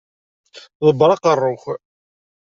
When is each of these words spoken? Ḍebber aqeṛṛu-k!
Ḍebber 0.87 1.09
aqeṛṛu-k! 1.15 1.63